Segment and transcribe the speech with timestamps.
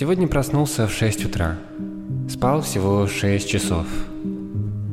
[0.00, 1.58] Сегодня проснулся в 6 утра.
[2.26, 3.86] Спал всего 6 часов.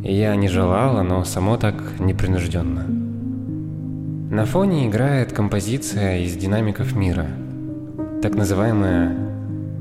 [0.04, 2.86] Я не желал, но само так непринужденно.
[4.30, 7.26] На фоне играет композиция из динамиков мира.
[8.22, 9.16] Так называемая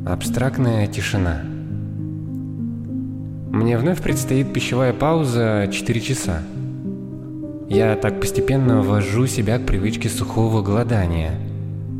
[0.06, 1.40] абстрактная тишина.
[3.50, 6.40] Мне вновь предстоит пищевая пауза 4 часа.
[7.68, 11.32] Я так постепенно ввожу себя к привычке сухого голодания.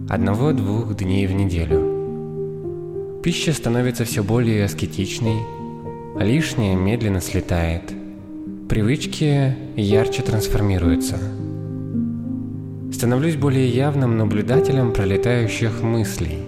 [0.08, 1.95] Одного-двух дней в неделю.
[3.26, 5.38] Пища становится все более аскетичной,
[6.16, 7.82] а лишнее медленно слетает.
[8.68, 11.18] Привычки ярче трансформируются.
[12.92, 16.38] Становлюсь более явным наблюдателем пролетающих мыслей.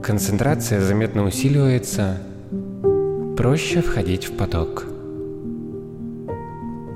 [0.00, 2.18] Концентрация заметно усиливается,
[3.36, 4.86] проще входить в поток.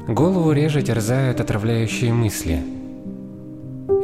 [0.06, 2.62] Голову реже терзают отравляющие мысли.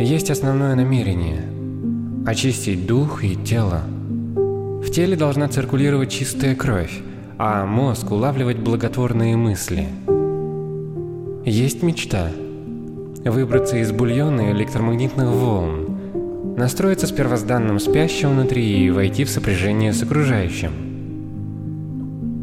[0.00, 1.42] Есть основное намерение–
[2.26, 3.84] очистить дух и тело.
[4.84, 7.00] В теле должна циркулировать чистая кровь,
[7.38, 9.88] а мозг улавливать благотворные мысли.
[11.44, 12.30] Есть мечта–
[13.24, 20.02] выбраться из бульона электромагнитных волн, настроиться с первозданным спящим внутри и войти в сопряжение с
[20.02, 20.72] окружающим.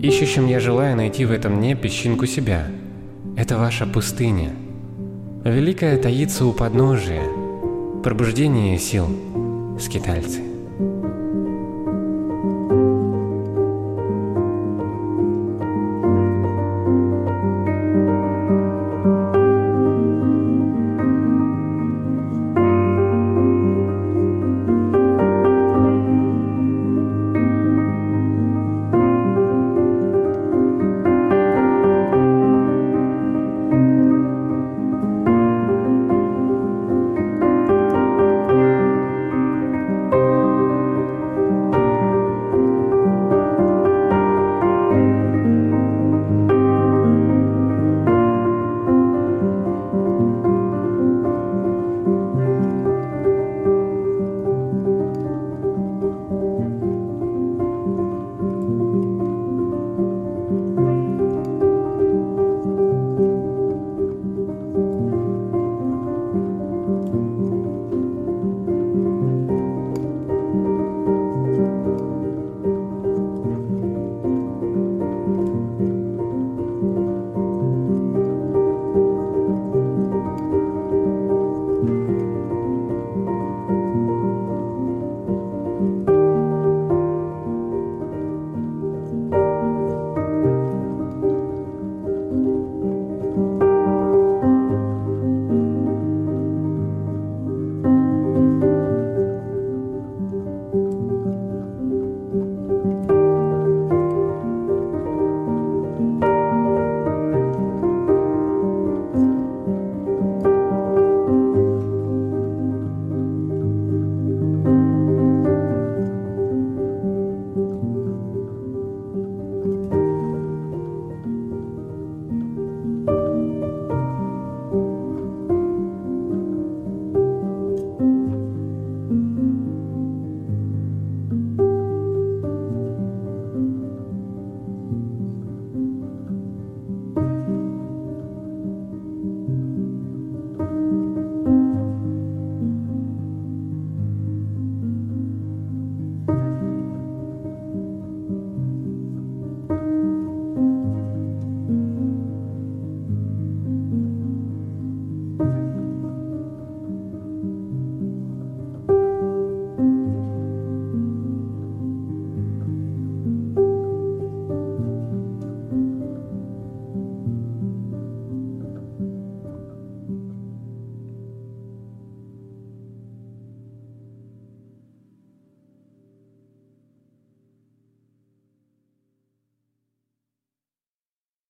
[0.02, 2.67] Ищущим я желаю найти в этом дне песчинку себя–
[3.38, 4.50] это ваша пустыня.
[5.44, 7.23] Великая таится у подножия.
[8.03, 9.08] Пробуждение сил,
[9.80, 10.50] скитальцы.